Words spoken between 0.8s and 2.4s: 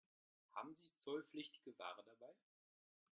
zollpflichtige Ware dabei?